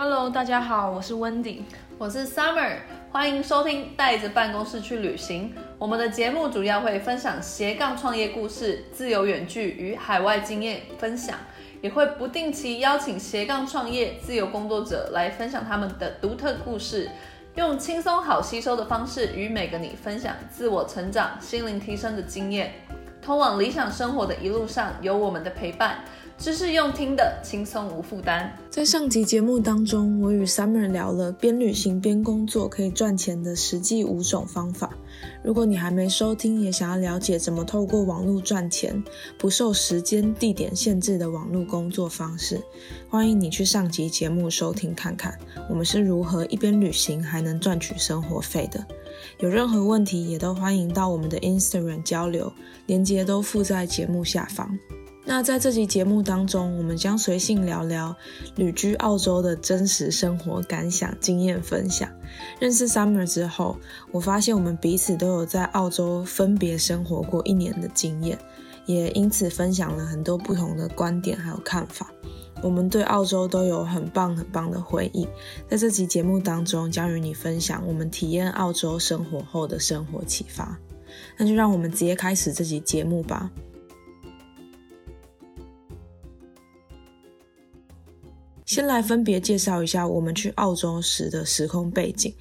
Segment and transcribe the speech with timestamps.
[0.00, 1.62] Hello，大家好，我是 Wendy，
[1.98, 2.76] 我是 Summer，
[3.10, 5.52] 欢迎收听带着办公室去旅行。
[5.76, 11.36] 我们的节目主要会分享斜杠创业故事、自由远距与海外经验分享，
[11.80, 17.10] 也会不定期邀请斜杠创业、自由工作者来分享他们的独特故事，
[17.56, 22.72] 用轻松好吸收的方式与每个你分享自我成长、心灵提升的经验。
[23.20, 26.04] 通往理想生活的一路上，有我们的陪伴。
[26.38, 28.56] 知识用听的，轻松无负担。
[28.70, 34.88] 在上集节目当中，我与 Summer 聊了边旅行边工作可以赚钱的实际五种方法。
[35.42, 39.02] 如果你还没收听，也想要了解怎么透过网络赚钱，
[39.36, 42.62] 不受时间、地点限制的网络工作方式，
[43.10, 45.36] 欢迎你去上集节目收听看看，
[45.68, 48.86] 我们是如何一边旅行还能赚取生活费的。
[49.40, 52.52] 有任何问题，也都欢迎到我们的 Instagram 交流，
[52.86, 54.78] 连接都附在节目下方。
[55.28, 58.16] 那在这集节目当中，我们将随性聊聊
[58.56, 62.08] 旅居澳洲的真实生活感想、经验分享。
[62.58, 63.76] 认识 Summer 之后，
[64.10, 68.38] 我发现我们彼此都有在澳洲分别生活过一年的经验，
[68.86, 72.10] 也因此分享了很多不同的观点还有看法。
[72.62, 75.28] 我们对澳洲都有很棒很棒的回忆。
[75.68, 80.78] 在这集节目当中，将与你分享我们体验澳洲生活后的生活启发。
[81.36, 83.50] 那就让我们直接开始这集节目吧。
[88.68, 92.34] 先来分别介绍一下我们去澳洲时的时空背景。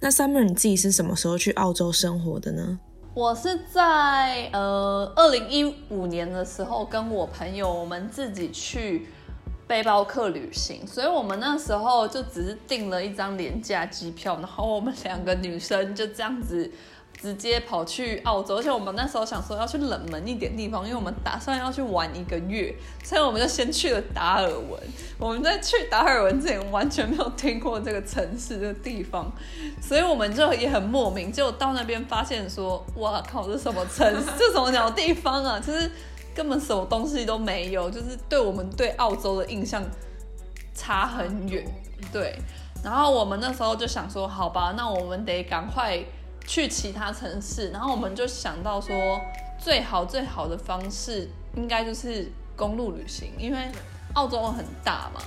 [0.00, 2.78] 那 Summer，你自己是什么时候去澳洲生活的呢？
[3.12, 9.08] 我是在呃二零一五年的时候，跟我朋友我们自己去
[9.66, 16.70] 背包客旅行，所以我们那时候就只是订了一张廉价机票，然后我们两个女生就这样子。
[17.24, 24.78] 直接跑去澳洲，而且我们那时候想说要去冷门一点地方，因为我们打算要去玩一个月，所以我们就先去了达尔文。
[25.18, 29.32] 我们在去达尔文之前完全没有听过这个城市的地方，
[29.80, 34.26] 所以我们就也很莫名，就到那边发现说，哇靠，这什么城市？
[34.38, 35.58] 这什么鸟地方啊？
[35.58, 35.90] 其实
[36.34, 39.82] 根本什么东西都没有，就是对我们对澳洲的印象
[40.74, 41.64] 差很远。
[42.12, 42.38] 对，
[42.84, 46.04] 然后我们那时候就想说，好吧，那我们得赶快。
[46.46, 49.20] 去其他城市，然后我们就想到说，
[49.58, 53.58] 最好最好的方式应该就是公路旅行，因为
[54.14, 55.20] 澳洲很大嘛。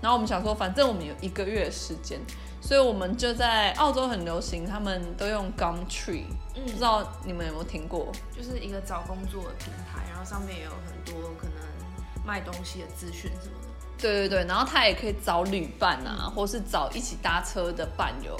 [0.00, 2.18] 然后我们想说，反正我们有一个月的时间，
[2.60, 8.10] 所以我们就在澳洲很流行，他们都用 Gumtree，嗯不知道你们有没有听过？
[8.34, 13.59] 就是一个找工作的平台，然后上面也有很多可能卖东西的资讯什么的。
[14.00, 18.36] 对对对，然后他也可以找旅伴啊，或是找一起搭车的伴游。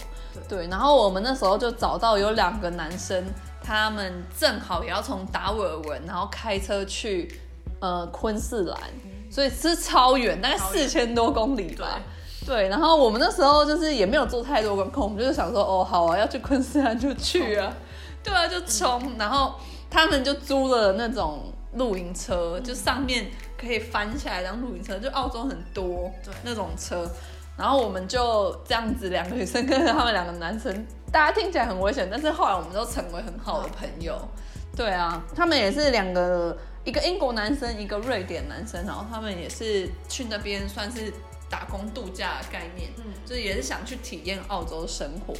[0.48, 3.24] 对，然后我们那时候就找到有两个男生，
[3.62, 7.40] 他们正好也要从达尔文，然后开车去
[7.80, 8.78] 呃昆士兰，
[9.30, 12.00] 所以是超远，大概四千多公里吧。
[12.46, 17.72] 对，然后我们那时候就是也没有做太多功课，我们就是想说，哦，好啊，要去昆士兰就去啊。
[18.22, 19.54] 对啊，就冲，然后
[19.90, 23.30] 他们就租了那种露营车，就上面。
[23.60, 26.10] 可以翻起来当露营车，就澳洲很多
[26.42, 27.06] 那种车，
[27.58, 34.18] 然后我们就这样子，两个女生跟着他们两个男生，大家听起来很危险，但是后来我们都成为很好的朋友。
[34.74, 41.12] 对啊，他们也是两个，一个英国男生，一个瑞典男生，然后他们也是去那边算是
[41.50, 45.34] 打工度假的概念，嗯，就是也是想去体验澳洲生活。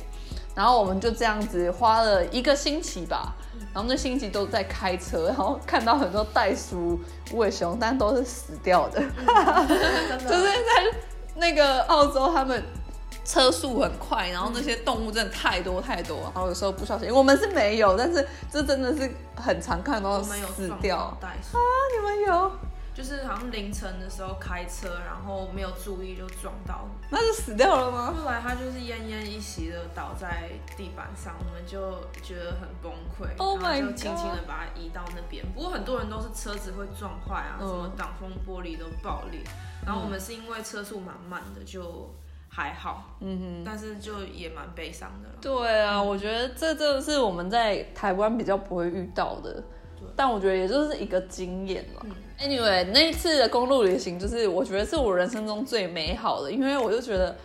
[0.54, 3.34] 然后我们就这样子花了一个星期吧，
[3.72, 7.00] 然后那星期都在开车，然后看到很多袋鼠、
[7.32, 10.98] 无尾熊，但都是死掉的，就是在
[11.36, 12.62] 那个澳洲，他们
[13.24, 20.98] 车速很快，然后那些动物真的太多太多，然后有时候不小心，我们是没有，但是这真的是很常看到死掉。
[20.98, 21.58] 啊，
[21.96, 22.50] 你们有。
[22.92, 28.12] 就是好像凌晨的时候开车，然后没有注意就撞到，那就死掉了吗？
[28.12, 31.92] 后来他就是奄奄一息的倒在地板上，我们就
[32.22, 35.44] 觉得很崩溃，然后就轻轻的把他移到那边。
[35.54, 39.40] 不过很多人都是车子会撞坏啊，什么挡风玻璃都爆裂，
[39.86, 42.12] 然后我们是因为车速蛮慢的，就
[42.48, 45.28] 还好，嗯哼，但是就也蛮悲伤的。
[45.40, 49.62] 对啊，我觉得这真的是我们在台湾比较不会遇到的。
[50.16, 52.06] 但我觉得也就是一个经验了。
[52.38, 57.36] Anyway，那一次的公路旅行，就是我觉得是我人生中最美好的，因为我就觉得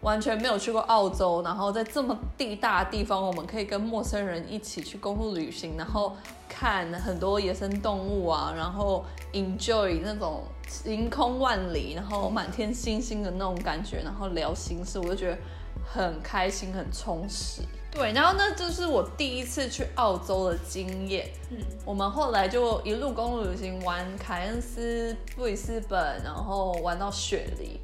[0.00, 6.14] 完全没有去过澳洲，然后在这么地大的地方，我们可以跟陌生人一起去公路旅行，然后
[6.48, 15.38] 看很多野生动物啊，然后 enjoy 那种晴空万里，然后满天星星的那种感觉，然后聊心事，我就觉得
[15.84, 17.62] 很开心，很充实。
[17.94, 21.30] 对，然后那就是我第一次去澳洲的经验。
[21.50, 27.78] 嗯，我们后来就一路公路旅行，玩凯恩斯、布里斯本，然后玩到雪梨，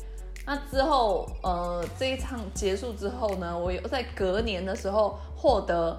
[0.44, 5.96] 那之后，呃，这一场结束之后呢，我有在隔年的时候获得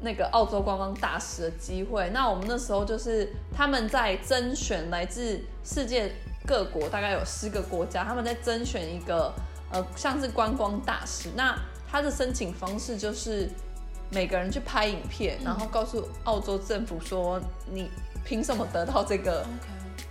[0.00, 2.10] 那个澳洲观光大使的机会。
[2.10, 6.12] 那我们那时候就是他们在甄选来自世界
[6.44, 9.32] 各国，大概有十个国家，他们在甄选一个
[9.70, 11.28] 呃像是观光大使。
[11.36, 11.56] 那
[11.90, 13.48] 他的申请方式就是
[14.10, 17.40] 每个人去拍影片，然后告诉澳洲政府说
[17.72, 17.90] 你
[18.24, 19.46] 凭什么得到这个。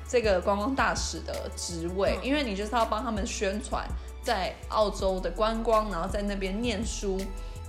[0.09, 3.85] 这个观光大使的职位，因为你就是要帮他们宣传
[4.24, 7.19] 在澳洲的观光，然后在那边念书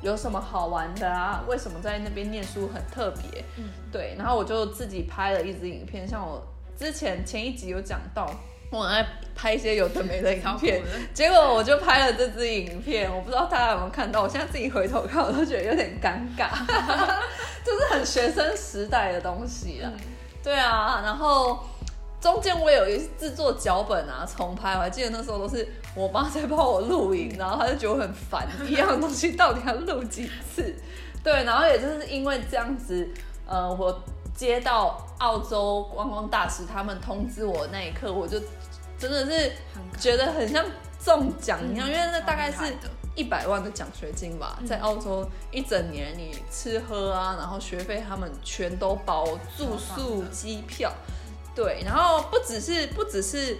[0.02, 1.42] 有什么好玩的啊？
[1.48, 3.44] 为什么在那边念书很特别？
[3.56, 4.14] 嗯，对。
[4.16, 6.40] 然后我就自己拍了一支影片，像我
[6.78, 8.32] 之前前一集有讲到，
[8.70, 10.82] 我爱拍一些有的没的影片，
[11.14, 16.48] 结果我就拍了这支影片，我不知道大家有没有看到，我现在自己回头看，我都觉得有点尴尬，
[17.64, 19.92] 就是很学生时代的东西了。
[20.42, 21.58] 对啊，然后。
[22.20, 30.74] 中间我有一次制作脚本啊，重拍，我还记得那时候都是我妈在帮我录影，然后她就觉得我很烦，一样的东西到底要录几次？
[31.22, 33.08] 对，然后也就是因为这样子，
[33.46, 34.02] 呃，我
[34.34, 38.40] 接到澳洲观光大使他们通知我那一刻，我就
[38.98, 39.52] 真的是
[39.98, 40.64] 觉得很像
[41.02, 42.74] 中奖一样，因为那大概是
[43.14, 49.24] 一百万的奖学金吧，在澳洲一整年你吃喝啊，然后学费他们全都包，
[49.56, 50.92] 住宿、机票。
[51.54, 53.58] 对，然后不只是不只是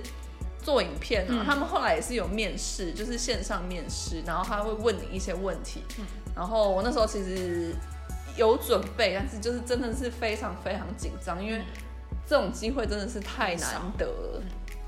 [0.63, 5.83] 做影片啊，他们后来也是有面试，就是线上面试，然后他会问你一些问题，
[6.37, 7.75] 然后我那时候其实
[8.37, 11.61] 有准备，但是就是真的是非常非常紧张，因为
[12.25, 14.43] 这种机会真的是太难得了。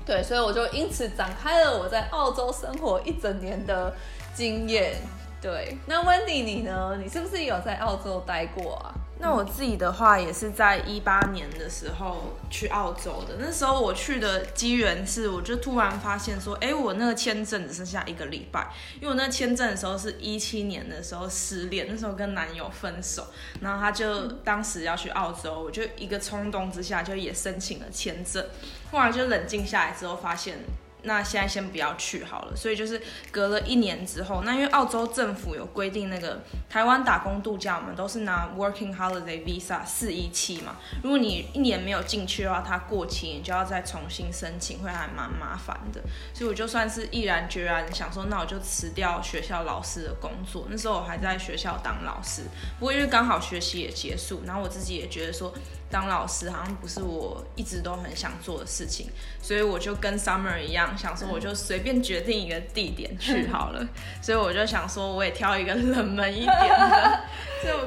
[0.05, 3.93] 对，所以我就因此展开了我在澳洲生活一整年的
[4.33, 4.95] 经验。
[5.41, 6.99] 对，那 Wendy 你呢？
[7.01, 8.93] 你是不是有在澳洲待过啊？
[9.17, 13.35] 那我自己的话，也是在一八年的时候去澳洲的。
[13.39, 18.71] 那时候我去的机缘是，我就突然发现说，哎，我那个签证只剩下一个礼拜。
[18.99, 23.25] 因为我那签证的时候是一七年的时候失恋，那时候跟男友分手，
[23.61, 28.45] 然后他就当时要去澳洲，我就一个冲动之下就也申请了签证。
[28.91, 30.59] 后来就冷静下来之后，发现。
[31.03, 33.01] 那现在先不要去好了，所以就是
[33.31, 40.75] 隔了一年之后，那因为澳洲政府有规定，那个台湾打工度假，我们都是拿 Working Holiday Visa 四一七嘛。
[41.01, 45.99] 如果你一年没有进去的话，它过期，你就要再重新申请，会还蛮麻烦的。
[46.35, 50.67] 所以我就算是毅然决然想说，那我就辞掉学校老师的工作。
[50.69, 52.43] 那时候我还在学校当老师，
[52.77, 55.51] 不过因为刚好学习也结束，然后我自己也觉得说。
[55.91, 59.09] 当老师好像不是我一直都很想做的事情，
[59.41, 63.85] 所以我就跟 Summer 一样，想说我就随便决定一个地点去好了。
[64.21, 67.19] 所以我就想说，我也挑一个冷门一点的。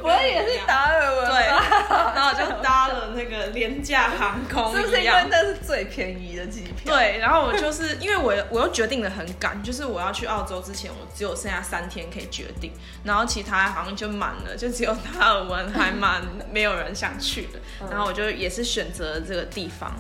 [0.03, 1.47] 我也是达尔文，对，
[2.15, 5.03] 然后就搭了那个廉价航空，是不是？
[5.03, 6.95] 因为那是最便宜的机票？
[6.95, 12.73] 对，然后我就是 因为我我又决定的很赶，就是我要去澳洲之前，我只有剩下三天可以决定，
[13.05, 17.59] 然后其他好像就满了，就只有达尔文还蛮没有人想去的。
[17.91, 19.93] 然后我就也是选择了这个地方，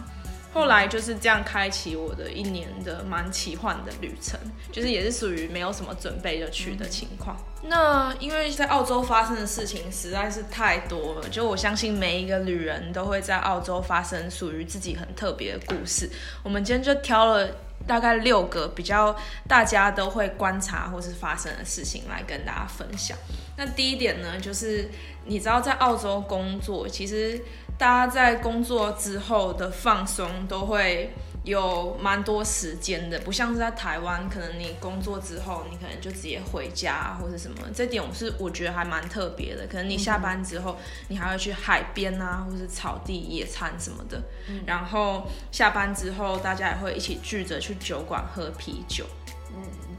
[0.54, 4.38] 后来就是这样开启我的一年的蛮奇幻的旅程，
[4.70, 7.36] 就是也是属于没有什么准备就去的情况。
[7.64, 16.08] 那因为在澳洲发生的事情实在是太多了，就我相信每一个旅人都会在澳洲发生属于自己很特别的故事。
[16.44, 17.48] 我们今天就挑了
[17.84, 19.17] 大概六个比较
[19.48, 23.19] 大家都会观察或是发生的事情来跟大家分享。
[23.56, 24.88] 那第一点呢，就是
[25.24, 27.43] 你知道在澳洲工作，其实。
[27.76, 31.12] 大家在工作之后的放松都会
[31.43, 37.56] 有蛮多时间的，不像是在台湾，可能你工作之后，你可能就直接回家或者什么。
[37.74, 40.76] 这点我是我觉得还蛮特别的，可能你下班之后，
[41.08, 44.22] 你还会去海边啊，或是草地野餐什么的。
[44.64, 49.04] 然后下班之后，大家也会一起聚着去酒馆喝啤酒。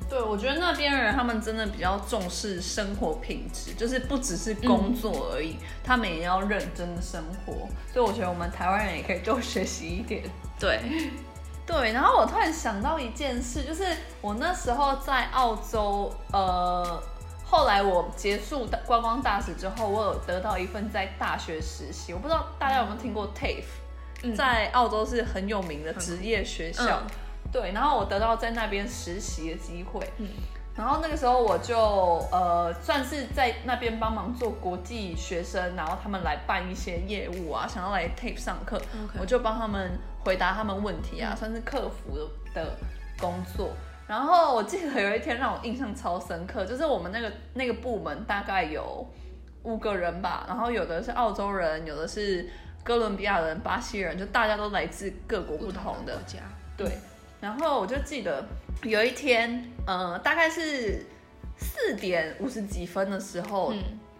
[0.08, 7.54] 对，我觉得那边人他们真的比较重视生活品质，就是不只是工作而已，他们也要认真的生活。
[7.92, 10.24] 所以我觉得我们台湾人也可以多学习一点。
[10.60, 10.80] 对，
[11.66, 11.92] 对。
[11.92, 13.84] 然后我突然想到一件事，就是
[14.22, 17.02] 我那时候在澳洲，呃，
[17.44, 22.14] 后来我结束观光大使之后，我有得到一份在大学实习。
[22.14, 27.02] 我不知道大家有没有听过 TAFE，在澳洲是很有名的职业学校。
[27.56, 30.28] 对，然后我得到在那边实习的机会，嗯，
[30.76, 31.78] 然后那个时候我就
[32.30, 38.78] 呃算是在那边帮忙做国际学生，然后他们来办一些业务啊，想要来 tape 上课，
[39.18, 42.76] 我就帮他们回答他们问题啊，算是客服的
[43.18, 43.70] 工作。
[44.06, 49.08] 然后我记得有一天让我印象超深刻，就是我们那个那个部门大概有
[49.64, 52.50] 五个人吧，然后有的是澳洲人，有的是
[52.84, 56.40] 哥伦比亚人、巴西人，就大家都来自各国不同的国家，
[56.76, 56.98] 对。
[57.46, 58.44] 然后我就记得
[58.82, 61.06] 有一天，呃，大概是
[61.56, 63.72] 四点五十几分的时候，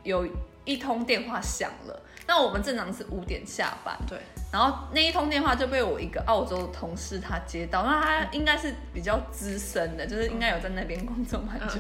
[0.04, 0.28] 有
[0.64, 2.00] 一通电话响了。
[2.28, 4.20] 那我们正常是五点下班，对。
[4.54, 11.80] 然后那一通电话就被我一个澳洲的同事他接到，那他应该是比较资深的，就是应该有在那边工作蛮久。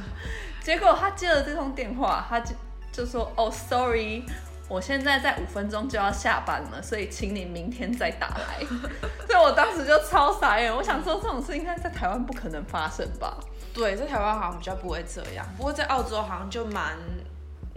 [0.63, 2.55] 结果他接了这通电话，他就
[2.91, 4.23] 就说：“哦，sorry，
[4.67, 8.65] 我现在在五分钟就要下班了，所以请你明天再打来。
[9.27, 13.37] ”所以我当时就超傻眼，我想说这种事应该在台湾不可能发生吧？
[13.73, 16.97] 对，在台湾好像比较不会这样，不过在澳洲好像就蛮。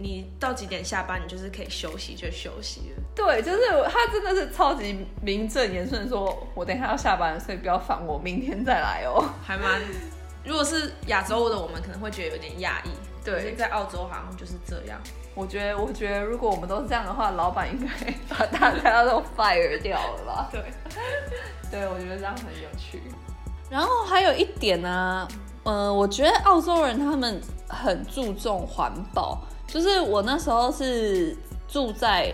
[0.01, 1.21] 你到几点下班？
[1.21, 3.03] 你就是可以休息就休息了。
[3.13, 9.21] 对，就是他真的是超级名正言顺说，我等一下要下班，所以不要烦我，明天再来哦。
[9.45, 9.81] 还蛮，
[10.45, 12.91] 如果是亚洲的，我们可能会觉得有点讶异。
[13.25, 14.97] 对，在澳洲好像就是这样。
[15.35, 20.49] 我觉得，我觉得如果我们都是这样的话，老板应该把大家都 fire 掉了吧？
[20.51, 20.61] 对，
[21.71, 23.01] 对，我觉得这样很有趣。
[23.69, 25.27] 然后还有一点呢，
[25.63, 29.39] 嗯，我觉得澳洲人他们很注重环保。
[29.67, 32.33] 就是我那时候是住在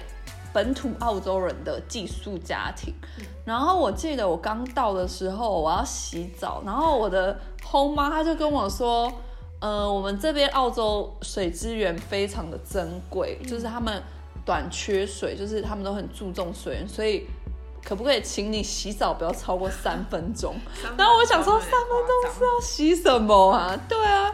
[0.53, 2.93] 本土澳洲人的寄宿家庭，
[3.43, 9.11] 然后我记得我刚到的时候我要洗澡，然后我的后妈她就跟我说，
[9.65, 13.99] 呃，我们这边澳洲水资源非常的珍贵，就是他们
[14.45, 17.25] 短缺水，就是他们都很注重水源，所以
[17.83, 20.53] 可不可以请你洗澡不要超过三分钟？
[20.95, 23.75] 然后我想说三分钟是要洗什么啊？
[23.89, 24.31] 对啊。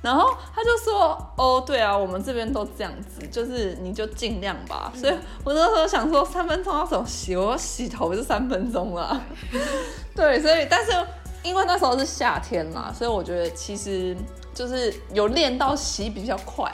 [0.00, 7.34] 然后他就说：“哦，对啊，我们这边都这样子，就是你就尽量吧。”所以我那时候想说，三分钟要怎么洗？
[7.34, 9.20] 我洗头就三分钟了。
[10.14, 10.92] 对，所以但是
[11.42, 14.16] 因为那时候是夏天嘛，所以我觉得其实
[14.58, 16.68] 就是有练到洗比较快。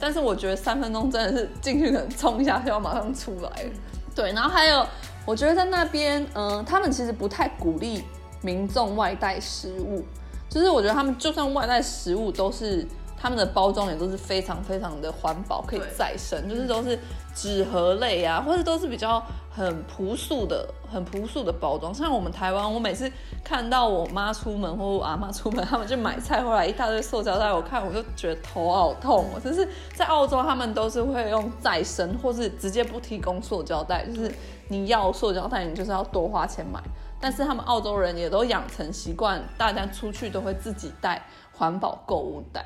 [0.00, 3.64] 但是我觉得三分钟真的是进去可能冲一下就要马上出来。
[4.12, 4.84] 对，然后还有
[5.24, 8.02] 我觉得在那边，嗯，他们其实不太鼓励
[8.42, 10.04] 民众外带食物。
[10.50, 16.98] 就是我觉得他们就算外带食物，都是他们的包装也都是非常非常的环保，可以再生，就是都是
[17.34, 19.22] 纸盒类啊，或者都是比较
[19.58, 21.92] 很朴素的、很朴素的包装。
[21.92, 23.10] 像我们台湾，我每次
[23.42, 29.40] 看到我妈出门或我阿妈出门，他们就买菜回来一大堆塑胶袋，我看我就觉得头好痛哦。
[29.42, 34.32] 就是在澳洲，他们都是会用再生，或是直接不提供塑胶袋，就是
[34.68, 36.80] 你要塑胶袋，你就是要多花钱买。
[37.20, 41.20] 但是他们澳洲人也都养成习惯，大家出去都会自己带
[41.52, 42.64] 环保购物袋，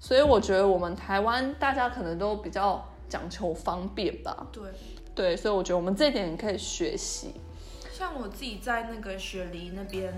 [0.00, 4.48] 所以我觉得我们台湾大家可能都比较讲求方便吧。
[4.50, 4.64] 对，
[5.14, 7.32] 对，所以我觉得我们这点可以学习。
[7.92, 10.12] 像我自己在那个雪梨那边。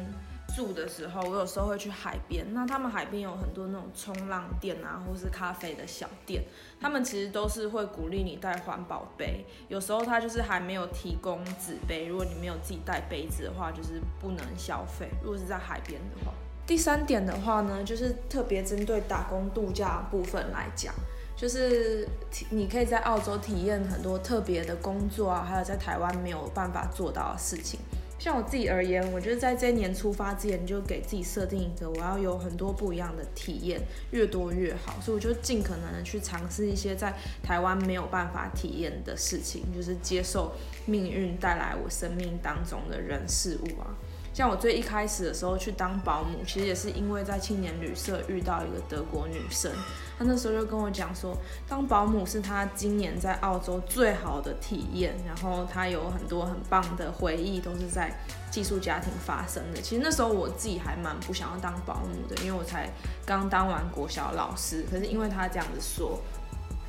[0.55, 2.47] 住的时候，我有时候会去海边。
[2.55, 6.45] 那他们海边有很多那种冲浪店啊，或是咖啡的小店，
[6.81, 9.45] 他们其实都是会鼓励你带环保杯。
[9.67, 15.09] 有时候他就是还没有提供纸杯，如果你没有自己带杯子的话，就是不能消费。
[15.25, 16.33] 如果是在海边的话，
[16.65, 20.95] 第三点的话呢，就是特别针对打工度假部分来讲，
[21.37, 22.09] 就是
[22.51, 27.81] 你可以在澳洲体验很多特别的工作啊，还有在台湾没有办法做到的事情。
[28.17, 33.79] 像我自己而言，我觉得在这一年出发之前，就给自己设定一个，我要有很多不一样的体验，
[34.13, 34.99] 越多越好。
[35.03, 37.13] 所以我就尽可能的去尝试一些在
[37.43, 40.53] 台湾没有办法体验的事情，就是接受
[40.87, 43.93] 命运带来我生命当中的人事物啊。
[44.35, 49.71] 像我最一开始的时候去当保姆，其实也是因为在青年旅社遇到一个德国女生，
[50.19, 51.35] 她那时候就跟我讲说，
[51.69, 58.13] 当保姆是她今年在澳洲最好的体验，然后她有很多很棒的回忆都是在
[58.51, 59.81] 寄宿家庭发生的。
[59.81, 62.91] 其实那时候我自己还蛮不想要当保姆的，因为我才
[63.25, 66.21] 刚当完国小老师，可是因为她这样子说。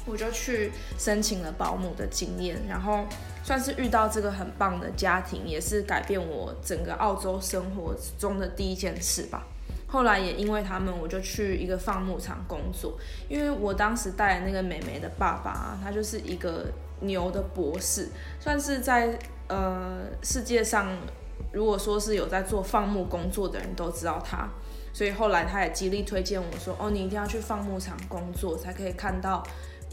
[0.07, 3.05] 我就去申请了保姆的经验，然后
[3.45, 9.45] 算是遇到这个很棒的家庭，也是改变我整个澳洲生活中的第一件事吧。
[9.85, 12.97] 后来也因为他们，我就去一个放牧场工作，
[13.29, 16.65] 因为我当时带那个美眉的爸爸，他就是一个
[17.01, 18.09] 牛的博士，
[18.39, 19.15] 算是在
[19.47, 20.97] 呃世界上，
[21.53, 24.49] 如果说是有在做放牧工作的人都知道他，
[24.91, 29.43] 所以后来他也极力推荐我说，哦，你一定要去放牧场工作，才可以看到。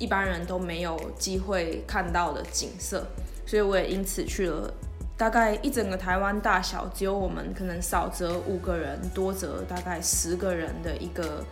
[0.02, 3.06] 一般人都没有机会看到的景色，
[3.46, 4.68] 所以我也因此去了
[5.16, 11.44] 大概一整个台湾大小，只有我们可能少则五个人，多则大概十个人的一个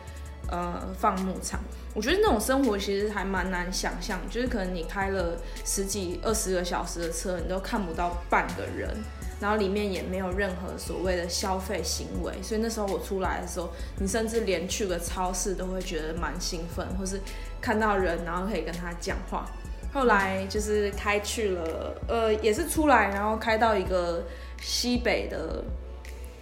[0.50, 1.61] 呃放牧场。
[1.95, 8.90] 我觉得那种生活其实还蛮难想象，就是可能你开了十几二十个小时的车，你都看不到半个人。
[9.40, 17.19] 然后里面也没有任何所谓的消费行为，所以那时候我出来的时候，你甚至连去个超市都会觉得蛮兴奋，或是
[17.61, 19.47] 看到人然后可以跟他讲话。
[19.93, 24.25] 后来就是开去了，呃，也是出来，然后开到一个
[24.61, 25.64] 西北的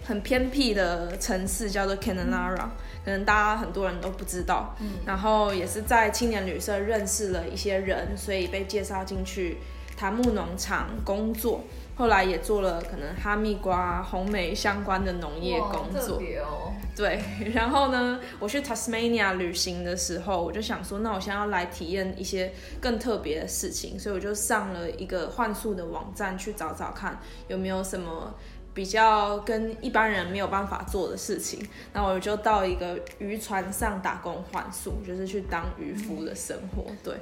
[0.05, 2.67] 很偏僻的城市，叫做 Cananara，
[3.03, 4.75] 可能大家很多人都不知道。
[4.79, 9.57] 嗯，然后也是在青年旅社认识了一些人，所以被介绍进去
[9.97, 11.63] 檀木农场工作。
[11.95, 16.21] 后来也做了可能哈密瓜、红莓相关的农业工作。
[16.45, 16.73] 哦。
[16.99, 17.17] 对，
[17.55, 22.51] 然后呢，我去 Tasmania 旅行的时候，我就想说，那我想要来体验一些
[22.81, 28.35] 更特别的事情，所以我就上了一个换宿的网站去找找看有没有什么
[28.73, 31.65] 比较跟一般人没有办法做的事情。
[31.93, 36.85] 那我就到一个渔船上打工换宿，就是去当渔夫的生活。
[37.01, 37.15] 对。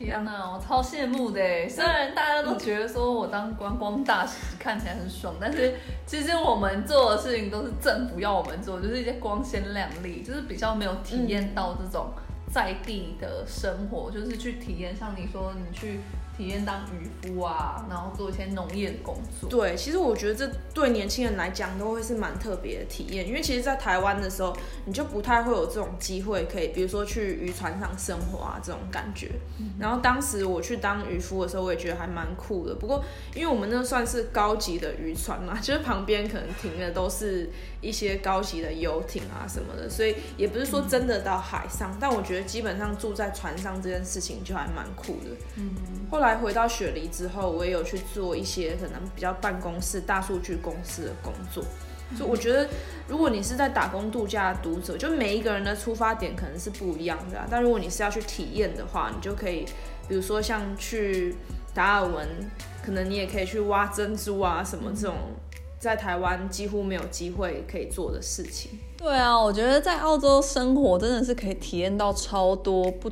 [0.00, 1.68] 天哪，我超羡慕的！
[1.68, 5.74] 虽然大家都觉得说我当观光大使看起来很爽，但是
[6.06, 12.14] 其实我们做的事情都是政府要我们做，就是一些光鲜亮丽，就是比较没有体验到这种
[12.50, 16.00] 在地的生活，就是去体验，像你说你去。
[16.40, 19.50] 体验当渔夫啊，然后做一些农业的工作。
[19.50, 24.56] 对，其实我觉得这对年轻人来讲都会是蛮特别的体验，因为其实，在台湾的时候，
[24.86, 29.30] 你就不太会有这种机会，可以比如说去渔船上生活啊这种感觉。
[29.78, 32.74] 然后当时我去当渔夫的时候，我也觉得还蛮酷的。
[32.74, 33.04] 不过，
[33.34, 37.50] 因为我们那算是高级的渔船嘛，就是旁边可能停的都是
[37.82, 41.94] 一些高级的游艇啊什么的，所以也不是说真的到海上。
[42.00, 45.36] 但我觉得基本上住在船上这件事情就还蛮酷的。
[45.56, 45.70] 嗯，
[46.10, 46.29] 后来。
[46.36, 51.62] 回到雪梨之后，我也有去做一些可能比较办公室、大数据公司的工作。
[52.16, 52.68] 所以我觉得，
[53.06, 57.38] 如果你是在打工度假的读者，就每一个人的出发点可能是不一样的。
[57.48, 59.64] 但如果你是要去体验的话，你就可以，
[60.08, 61.36] 比如说像去
[61.72, 62.26] 达尔文，
[62.84, 65.14] 可能你也可以去挖珍珠啊，什么这种
[65.78, 68.72] 在台湾几乎没有机会可以做的事情。
[68.96, 73.08] 对啊，我觉得在澳洲生活真的是可以体验到超多不。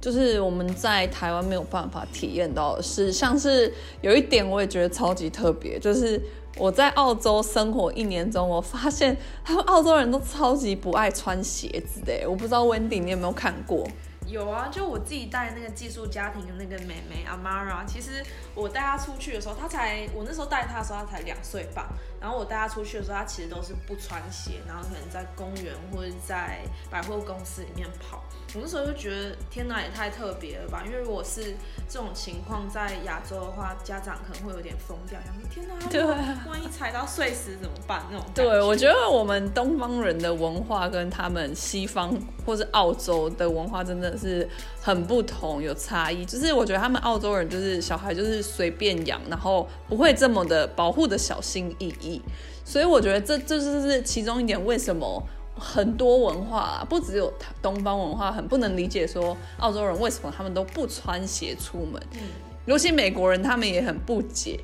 [0.00, 6.20] 就是我们在台湾没有办法体验到的是，像是有一点我也觉得超级特别，就是
[6.56, 13.86] 我在澳洲生活一年中，我发现他们澳洲人都超级不爱穿鞋子的，我不知道 Wendy 你有没有看过？
[14.28, 18.22] 有啊，就我自己带那个寄宿家庭的那个妹妹 Amara，其实
[18.54, 21.86] 我带她出去的时候，她才我那时候带她的时候，她才两岁半。
[22.20, 28.22] 然后我带她出去的时候，她其实都是不穿鞋，然后可能在公园或者在百货公司里面跑。
[28.54, 30.82] 我那时候就觉得，天哪，也太特别了吧！
[30.86, 31.54] 因为如果是
[31.86, 36.02] 这种情况在亚洲的话，家长可能会有点疯掉，想说天哪，对，
[36.50, 38.02] 万一踩到碎石怎么办？
[38.10, 38.26] 那种。
[38.34, 44.48] 对，我觉得我们东方人的文化跟他们西方或是澳洲的文化真的是
[44.80, 46.24] 很不同，有差异。
[46.24, 52.22] 就是我觉得他们澳洲人就是小孩就是随便养，然后不会这么的保护的小心翼翼。
[52.64, 55.22] 所以我觉得这这就是其中一点，为什么？
[55.58, 62.02] 很多文化，不只有东方文化，很不能理解说澳洲人为什么他们都不穿鞋出门。
[62.12, 62.20] 嗯，
[62.66, 64.60] 尤其美国人他们也很不解。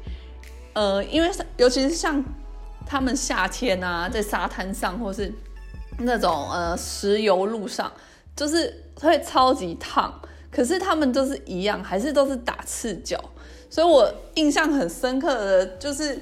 [0.73, 2.23] 呃，因为尤其是像
[2.87, 5.33] 他们夏天啊，在沙滩上或是
[5.99, 7.93] 那种呃石油路上，
[8.35, 10.13] 就是会超级烫，
[10.51, 13.23] 可是他们都是一样，还是都是打赤脚。
[13.71, 16.21] 所以我印象很深刻的就是，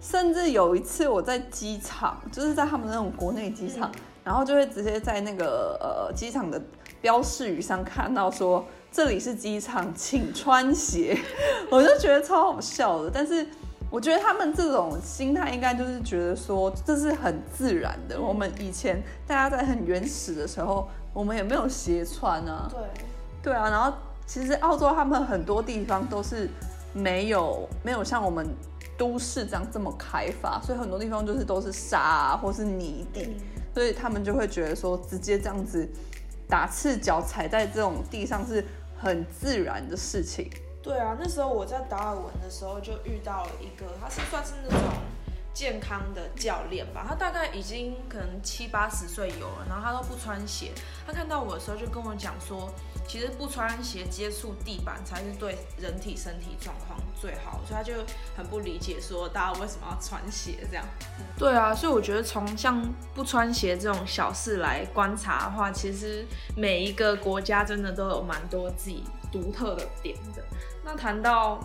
[0.00, 3.90] 甚至有一次我在机场，就是在他们那种国内机场。
[4.28, 6.60] 然后就会直接在那个呃机场的
[7.00, 8.62] 标示语上看到说
[8.92, 11.18] 这里是机场，请穿鞋。
[11.72, 13.10] 我就觉得超好笑的。
[13.10, 13.46] 但是
[13.90, 18.20] 我觉得他们这种心态应该就是觉得说这是很自然的。
[18.20, 22.68] 我们以前大家在很原始的时候，我们也没有鞋穿啊。
[22.70, 22.80] 对，
[23.44, 23.70] 对啊。
[23.70, 23.90] 然后
[24.26, 26.50] 其实澳洲他们很多地方都是
[26.92, 28.46] 没有没有像我们
[28.98, 33.38] 都市这样这么开发，所以很多地方就是都是沙啊，或是泥地。
[33.78, 35.88] 所以他们就会觉得说，直接这样子
[36.48, 38.64] 打赤脚踩在这种地上是
[38.98, 40.50] 很自然的事情。
[40.82, 44.80] 对啊，那时候我在达尔文的时候就遇到了一个，他是算是那种
[45.58, 50.70] 健康的教练吧，他大概已经可能七八十岁有了，然后他都不穿鞋。
[51.04, 52.70] 他看到我的时候就跟我讲说。
[53.08, 57.94] 其实不穿鞋接触地板才是对人体身体状况最好，所以他就
[58.36, 60.84] 很不理解说大家为什么要穿鞋这样。
[61.38, 70.42] 对啊，所以我觉得从像不穿鞋这种小事来观察的话，其实每一个国家真的都有蛮多自己独特的点的。
[70.84, 71.58] 那谈到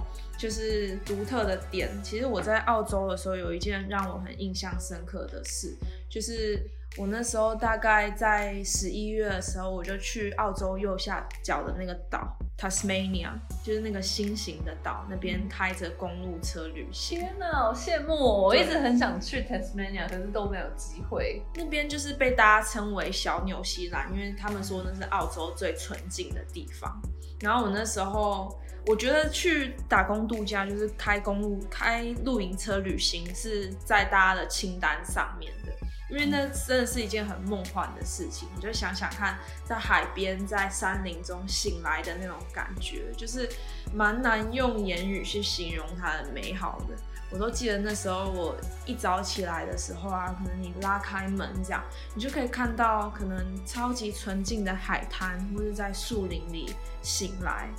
[0.43, 5.73] 就是独特的点，其实我在澳洲的时候有一件让我很印象深刻的事，
[6.09, 6.61] 就是
[6.97, 13.31] 我那时候大概在十一月的时候，我就去澳洲右下角的那个岛 Tasmania，
[13.63, 17.19] 就是那个新型的岛，那边开着公路车旅行。
[17.19, 18.41] 天哪，好羡慕哦！
[18.43, 21.43] 我一直很想去 Tasmania，可是都没有机会。
[21.55, 27.01] 那边就是被大家称为小纽西兰，因为他们说那是澳洲最纯净的地方。
[27.41, 28.55] 然后我那时候。
[28.85, 35.71] 我觉得去打工度假就是开公路、开露营车旅行是在大家的清单上面的，
[36.13, 38.47] 因为那真的是一件很梦幻的事情。
[38.55, 43.49] 你就想想看，在海边、在山林中醒来的那种感觉，就是
[43.91, 46.95] 蛮难用言语去形容它的美好的。
[47.31, 57.69] 我都记得那时候我一早起来的时候啊，可能你拉开门这样，你就可以看到可能超级纯净的海滩，或者在树林里醒来。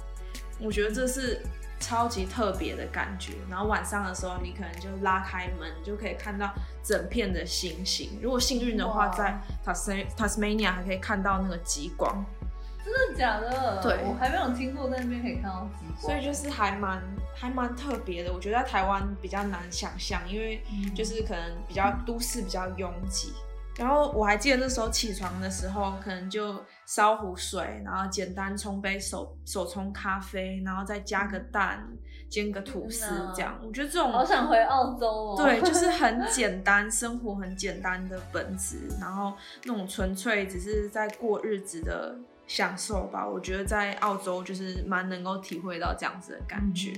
[0.61, 1.40] 我觉得这是
[1.81, 3.35] 超级特别的感觉。
[3.51, 8.19] 然后晚上的时候，你可能就拉开门，就可以看到整片的星星。
[8.23, 12.25] 如果幸运的话，在 Tasmania 还可以看到那个极光。
[12.85, 13.81] 真的假的？
[13.83, 16.01] 对，我还没有听过在那边可以看到极光。
[16.01, 17.03] 所以就是还蛮
[17.35, 18.33] 还蛮特别的。
[18.33, 20.62] 我觉得在台湾比较难想象，因为
[20.95, 23.33] 就是可能比较都市比较拥挤。
[23.77, 31.85] 然后我还记得那时候起床的时候，可能就烧壶水，然后简单冲杯手手冲咖啡，然后再加个蛋，
[32.29, 33.59] 煎个吐司，这样。
[33.67, 35.35] 我觉得这种好想回澳洲哦。
[35.37, 39.33] 对，就是很 简单，生活很简单的本质，然后
[39.65, 43.27] 那种纯粹只是在过日子的享受吧。
[43.27, 46.93] 我觉得在澳洲就是蛮能够体会到这样子的感觉。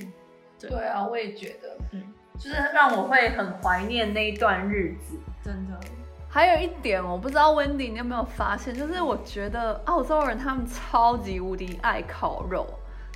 [0.58, 2.02] 对啊，我也觉得，嗯，
[2.38, 5.80] 就是让我会很怀念那一段日子，真的。
[6.36, 12.66] 还有一点，我不知道 Wendy 你有没有发现，就是我觉得澳洲人他们超级无敌爱烤肉，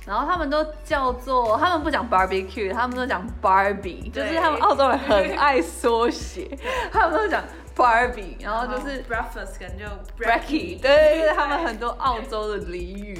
[0.07, 6.57] 然后他们都叫做，他们不讲 barbecue，他们都讲 Barbie，就是他们澳洲人很爱缩写，
[6.91, 7.43] 他们都讲
[7.77, 9.85] Barbie，然后就是 breakfast 跟就
[10.17, 13.19] breaky，对对对，他们很多澳洲的俚语，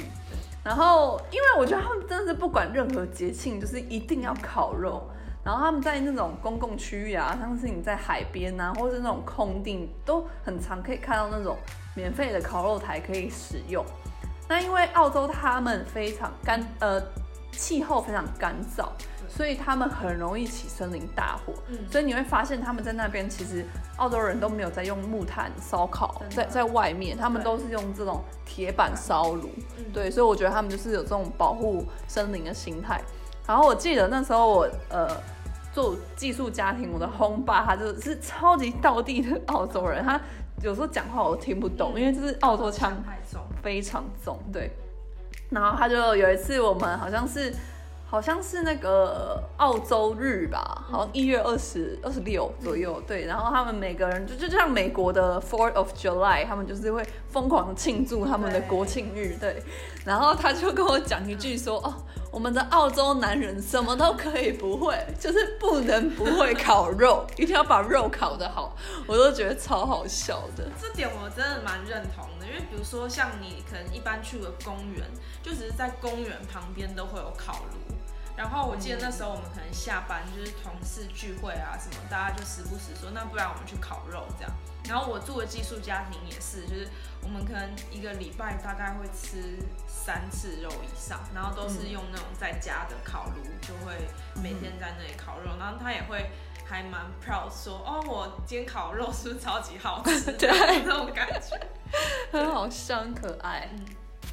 [0.64, 5.08] 然后因为我觉得他们真的是不管任何节庆，就是一定要烤肉。
[5.44, 11.56] 然后他们在那种公共区域啊，像是你在海边啊，或者是那种空地，都很常可以看到那种
[11.96, 13.84] 免费的烤肉台可以使用。
[14.48, 17.02] 那因为澳洲他们非常干，呃，
[17.50, 18.86] 气候非常干燥，
[19.28, 21.52] 所以他们很容易起森林大火。
[21.68, 23.64] 嗯，所以你会发现他们在那边其实
[23.96, 29.50] 澳洲人都没有在用木炭烧烤，在在外面，他们都是用这种铁板烧炉。
[29.92, 33.00] 对，所以我觉得他们就是有这种保护森林的心态。
[33.46, 35.08] 然后我记得那时候我呃
[35.72, 40.20] 做寄宿家庭，我的轰爸他就是超级道地的澳洲人，他
[40.62, 42.92] 有时候讲话我都听不懂，因为就是澳洲腔
[43.62, 44.70] 非常重，对。
[45.50, 47.52] 然后他就有一次我们好像是。
[48.12, 53.24] 好像是那个澳洲日吧，好像一月二十二十六左右，对。
[53.24, 59.62] 然后他们每个人就就像美国的 Fourth of July，他们就是会疯狂庆祝他们的国庆日，对。
[60.04, 61.94] 然后他就跟我讲一句说：“哦，
[62.32, 68.74] 我们的澳洲男人什么都可以不会，就是不能不会烤肉，一定要把肉烤得好。”
[69.06, 70.66] 我都觉得超好笑的。
[70.80, 75.04] 这点我真的蛮认同的，因为比如说像你可能一般去个公园，
[75.42, 77.81] 就只是在公园旁边都会有烤炉。
[78.36, 84.52] 然后我记得那时候我们可能下班就是同事聚会啊什么，大家就时不时说，那不然我们去烤肉这样。
[84.88, 86.88] 然后我住的寄宿家庭也是，就是
[87.22, 94.08] 我们可能一个礼拜大概会吃三次肉以上，然后都是用那种在家的烤炉，就会
[94.42, 95.50] 每天在那里烤肉。
[95.58, 96.30] 然后他也会
[96.66, 100.32] 还蛮 proud 说，哦，我今天烤肉是不是超级好吃？
[100.36, 100.50] 对，
[100.84, 101.60] 那种感觉
[102.32, 103.68] 很好笑，很可爱。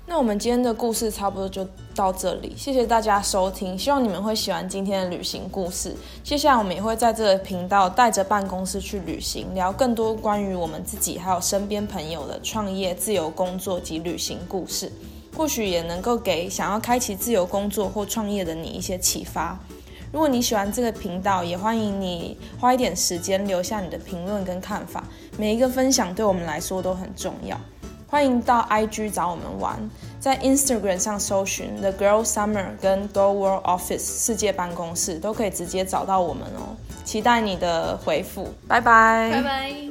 [0.10, 5.95] 那我们今天的故事差不多就到这里，谢谢大家收听，希望你们会喜欢今天的旅行故事。
[6.24, 14.91] 接下来我们也会在这个频道带着办公室去旅行，聊更多关于我们自己还有身边朋友的创业、自由工作及旅行故事，
[15.38, 19.60] 或许也能够给想要开启自由工作或创业的你一些启发。
[20.12, 25.04] 如果你喜欢这个频道，也欢迎你花一点时间留下你的评论跟看法，
[25.38, 27.56] 每一个分享对我们来说都很重要。
[28.10, 29.78] 欢迎到 IG 找我们玩，
[30.19, 36.76] 在 Instagram 上搜寻 The Girl Summer 跟 Go World Office 世界办公室，都可以直接找到我们哦。
[37.06, 39.88] 期待你的回复，拜拜，拜拜。